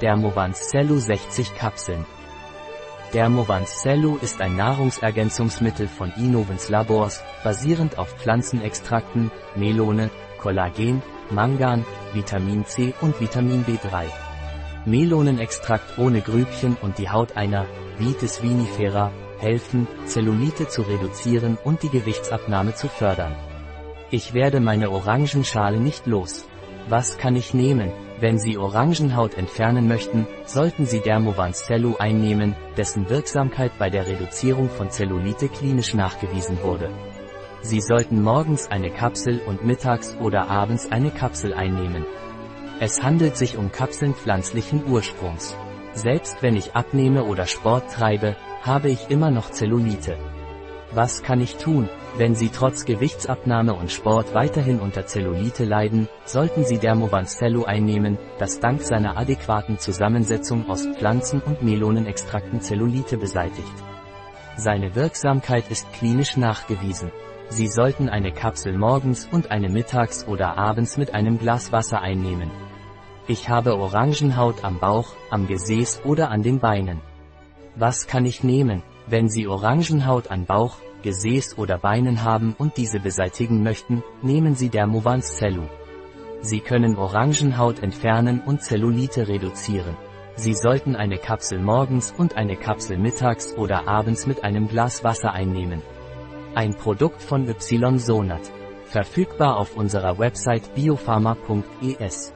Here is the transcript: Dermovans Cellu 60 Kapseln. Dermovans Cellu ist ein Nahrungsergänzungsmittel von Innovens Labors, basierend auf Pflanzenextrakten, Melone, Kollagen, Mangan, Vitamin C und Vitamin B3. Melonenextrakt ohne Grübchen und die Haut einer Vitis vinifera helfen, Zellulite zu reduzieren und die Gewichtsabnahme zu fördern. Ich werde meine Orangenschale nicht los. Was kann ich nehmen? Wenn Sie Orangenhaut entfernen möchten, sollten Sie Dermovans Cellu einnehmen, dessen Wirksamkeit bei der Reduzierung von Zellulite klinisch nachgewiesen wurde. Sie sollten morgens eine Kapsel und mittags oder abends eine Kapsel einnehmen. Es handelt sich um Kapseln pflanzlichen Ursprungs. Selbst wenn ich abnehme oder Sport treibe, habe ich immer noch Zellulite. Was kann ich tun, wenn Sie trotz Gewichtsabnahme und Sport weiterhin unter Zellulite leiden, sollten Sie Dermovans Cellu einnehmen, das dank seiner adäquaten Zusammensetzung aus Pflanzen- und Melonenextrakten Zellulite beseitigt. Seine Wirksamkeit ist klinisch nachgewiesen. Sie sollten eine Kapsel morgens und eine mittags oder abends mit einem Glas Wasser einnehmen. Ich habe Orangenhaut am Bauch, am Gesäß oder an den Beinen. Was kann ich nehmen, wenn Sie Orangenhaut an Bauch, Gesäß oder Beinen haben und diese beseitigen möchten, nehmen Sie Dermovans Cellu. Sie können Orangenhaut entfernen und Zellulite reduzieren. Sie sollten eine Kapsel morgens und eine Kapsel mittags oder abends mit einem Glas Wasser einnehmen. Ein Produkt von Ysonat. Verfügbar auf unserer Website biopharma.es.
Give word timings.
Dermovans 0.00 0.70
Cellu 0.70 0.98
60 0.98 1.54
Kapseln. 1.56 2.06
Dermovans 3.12 3.82
Cellu 3.82 4.16
ist 4.22 4.40
ein 4.40 4.56
Nahrungsergänzungsmittel 4.56 5.88
von 5.88 6.10
Innovens 6.16 6.70
Labors, 6.70 7.22
basierend 7.44 7.98
auf 7.98 8.08
Pflanzenextrakten, 8.14 9.30
Melone, 9.56 10.08
Kollagen, 10.38 11.02
Mangan, 11.30 11.84
Vitamin 12.14 12.64
C 12.64 12.94
und 13.02 13.20
Vitamin 13.20 13.66
B3. 13.66 14.06
Melonenextrakt 14.86 15.98
ohne 15.98 16.22
Grübchen 16.22 16.78
und 16.80 16.96
die 16.96 17.10
Haut 17.10 17.36
einer 17.36 17.66
Vitis 17.98 18.42
vinifera 18.42 19.12
helfen, 19.38 19.86
Zellulite 20.06 20.68
zu 20.68 20.80
reduzieren 20.80 21.58
und 21.62 21.82
die 21.82 21.90
Gewichtsabnahme 21.90 22.74
zu 22.74 22.88
fördern. 22.88 23.36
Ich 24.10 24.32
werde 24.32 24.60
meine 24.60 24.90
Orangenschale 24.90 25.78
nicht 25.78 26.06
los. 26.06 26.46
Was 26.88 27.18
kann 27.18 27.36
ich 27.36 27.52
nehmen? 27.52 27.92
Wenn 28.20 28.38
Sie 28.38 28.58
Orangenhaut 28.58 29.38
entfernen 29.38 29.88
möchten, 29.88 30.26
sollten 30.44 30.84
Sie 30.84 31.00
Dermovans 31.00 31.64
Cellu 31.64 31.96
einnehmen, 31.96 32.54
dessen 32.76 33.08
Wirksamkeit 33.08 33.72
bei 33.78 33.88
der 33.88 34.06
Reduzierung 34.06 34.68
von 34.68 34.90
Zellulite 34.90 35.48
klinisch 35.48 35.94
nachgewiesen 35.94 36.62
wurde. 36.62 36.90
Sie 37.62 37.80
sollten 37.80 38.22
morgens 38.22 38.70
eine 38.70 38.90
Kapsel 38.90 39.40
und 39.46 39.64
mittags 39.64 40.18
oder 40.20 40.50
abends 40.50 40.92
eine 40.92 41.10
Kapsel 41.10 41.54
einnehmen. 41.54 42.04
Es 42.78 43.02
handelt 43.02 43.38
sich 43.38 43.56
um 43.56 43.72
Kapseln 43.72 44.14
pflanzlichen 44.14 44.82
Ursprungs. 44.86 45.56
Selbst 45.94 46.42
wenn 46.42 46.56
ich 46.56 46.74
abnehme 46.74 47.24
oder 47.24 47.46
Sport 47.46 47.90
treibe, 47.90 48.36
habe 48.62 48.90
ich 48.90 49.08
immer 49.08 49.30
noch 49.30 49.50
Zellulite. 49.50 50.18
Was 50.92 51.22
kann 51.22 51.40
ich 51.40 51.56
tun, 51.56 51.88
wenn 52.16 52.34
Sie 52.34 52.48
trotz 52.48 52.84
Gewichtsabnahme 52.84 53.74
und 53.74 53.92
Sport 53.92 54.34
weiterhin 54.34 54.80
unter 54.80 55.06
Zellulite 55.06 55.64
leiden, 55.64 56.08
sollten 56.24 56.64
Sie 56.64 56.78
Dermovans 56.78 57.36
Cellu 57.36 57.62
einnehmen, 57.62 58.18
das 58.40 58.58
dank 58.58 58.82
seiner 58.82 59.16
adäquaten 59.16 59.78
Zusammensetzung 59.78 60.68
aus 60.68 60.86
Pflanzen- 60.86 61.42
und 61.42 61.62
Melonenextrakten 61.62 62.60
Zellulite 62.60 63.18
beseitigt. 63.18 63.72
Seine 64.56 64.96
Wirksamkeit 64.96 65.70
ist 65.70 65.92
klinisch 65.92 66.36
nachgewiesen. 66.36 67.12
Sie 67.50 67.68
sollten 67.68 68.08
eine 68.08 68.32
Kapsel 68.32 68.76
morgens 68.76 69.28
und 69.30 69.52
eine 69.52 69.68
mittags 69.68 70.26
oder 70.26 70.58
abends 70.58 70.96
mit 70.96 71.14
einem 71.14 71.38
Glas 71.38 71.70
Wasser 71.70 72.00
einnehmen. 72.00 72.50
Ich 73.28 73.48
habe 73.48 73.76
Orangenhaut 73.76 74.64
am 74.64 74.80
Bauch, 74.80 75.14
am 75.30 75.46
Gesäß 75.46 76.02
oder 76.04 76.30
an 76.30 76.42
den 76.42 76.58
Beinen. 76.58 77.00
Was 77.76 78.08
kann 78.08 78.26
ich 78.26 78.42
nehmen, 78.42 78.82
wenn 79.06 79.28
Sie 79.28 79.46
Orangenhaut 79.46 80.30
an 80.30 80.46
Bauch, 80.46 80.76
Gesäß 81.02 81.58
oder 81.58 81.78
Beinen 81.78 82.24
haben 82.24 82.54
und 82.58 82.76
diese 82.76 83.00
beseitigen 83.00 83.62
möchten, 83.62 84.02
nehmen 84.22 84.54
Sie 84.54 84.68
Dermovans 84.68 85.36
Cellu. 85.38 85.62
Sie 86.42 86.60
können 86.60 86.96
Orangenhaut 86.96 87.82
entfernen 87.82 88.40
und 88.44 88.62
Zellulite 88.62 89.28
reduzieren. 89.28 89.96
Sie 90.36 90.54
sollten 90.54 90.96
eine 90.96 91.18
Kapsel 91.18 91.60
morgens 91.60 92.14
und 92.16 92.36
eine 92.36 92.56
Kapsel 92.56 92.96
mittags 92.96 93.54
oder 93.54 93.86
abends 93.86 94.26
mit 94.26 94.42
einem 94.42 94.68
Glas 94.68 95.04
Wasser 95.04 95.32
einnehmen. 95.32 95.82
Ein 96.54 96.74
Produkt 96.74 97.22
von 97.22 97.46
Ysonat. 97.46 98.50
Verfügbar 98.86 99.56
auf 99.56 99.76
unserer 99.76 100.18
Website 100.18 100.74
biopharma.es. 100.74 102.32